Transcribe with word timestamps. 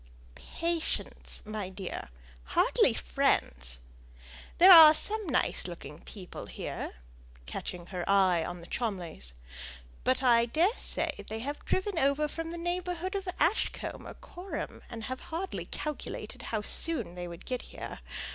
"Patients, 0.33 1.43
my 1.45 1.69
dear 1.69 2.09
hardly 2.45 2.95
friends. 2.95 3.77
There 4.57 4.71
are 4.71 4.95
some 4.95 5.27
nice 5.27 5.67
looking 5.67 5.99
people 5.99 6.47
here," 6.47 6.95
catching 7.45 7.85
her 7.85 8.03
eye 8.09 8.43
on 8.43 8.61
the 8.61 8.65
Cholmleys; 8.65 9.33
"but 10.03 10.23
I 10.23 10.47
daresay 10.47 11.21
they 11.27 11.41
have 11.41 11.63
driven 11.65 11.99
over 11.99 12.27
from 12.27 12.49
the 12.49 12.57
neighbourhood 12.57 13.13
of 13.13 13.27
Ashcombe 13.39 14.07
or 14.07 14.15
Coreham, 14.15 14.81
and 14.89 15.03
have 15.03 15.19
hardly 15.29 15.65
calculated 15.67 16.41
how 16.49 16.63
soon 16.63 17.13
they 17.13 17.27
would 17.27 17.45
get 17.45 17.61
here. 17.61 17.99